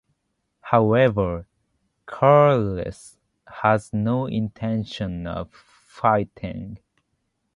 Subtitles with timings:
[0.61, 1.45] However,
[2.09, 6.79] Charles had no intention of fighting.